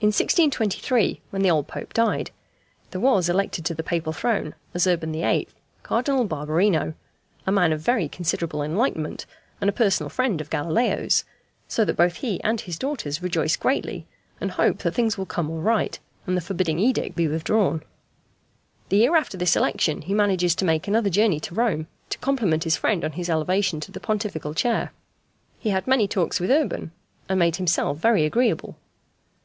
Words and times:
In 0.00 0.08
1623, 0.08 1.22
when 1.30 1.40
the 1.40 1.50
old 1.50 1.68
Pope 1.68 1.94
died, 1.94 2.30
there 2.90 3.00
was 3.00 3.28
elected 3.28 3.64
to 3.64 3.74
the 3.74 3.84
Papal 3.84 4.12
throne, 4.12 4.54
as 4.74 4.86
Urban 4.88 5.12
VIII., 5.12 5.48
Cardinal 5.84 6.26
Barberino, 6.26 6.94
a 7.46 7.52
man 7.52 7.72
of 7.72 7.80
very 7.80 8.06
considerable 8.08 8.60
enlightenment, 8.62 9.24
and 9.60 9.70
a 9.70 9.72
personal 9.72 10.10
friend 10.10 10.40
of 10.40 10.50
Galileo's, 10.50 11.24
so 11.68 11.84
that 11.84 11.96
both 11.96 12.16
he 12.16 12.42
and 12.42 12.62
his 12.62 12.78
daughters 12.78 13.22
rejoice 13.22 13.56
greatly, 13.56 14.04
and 14.40 14.50
hope 14.52 14.78
that 14.78 14.94
things 14.94 15.16
will 15.16 15.26
come 15.26 15.48
all 15.48 15.62
right, 15.62 15.98
and 16.26 16.36
the 16.36 16.40
forbidding 16.42 16.80
edict 16.80 17.14
be 17.14 17.28
withdrawn. 17.28 17.82
The 18.90 18.98
year 18.98 19.14
after 19.16 19.36
this 19.38 19.56
election 19.56 20.02
he 20.02 20.12
manages 20.12 20.54
to 20.56 20.64
make 20.66 20.88
another 20.88 21.08
journey 21.08 21.40
to 21.40 21.54
Rome 21.54 21.86
to 22.10 22.18
compliment 22.18 22.64
his 22.64 22.76
friend 22.76 23.04
on 23.04 23.12
his 23.12 23.30
elevation 23.30 23.78
to 23.80 23.92
the 23.92 24.00
Pontifical 24.00 24.54
chair. 24.54 24.92
He 25.58 25.70
had 25.70 25.86
many 25.86 26.06
talks 26.08 26.40
with 26.40 26.50
Urban, 26.50 26.90
and 27.28 27.38
made 27.38 27.56
himself 27.56 27.96
very 27.98 28.26
agreeable. 28.26 28.76